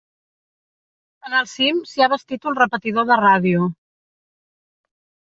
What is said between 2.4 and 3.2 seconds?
un repetidor de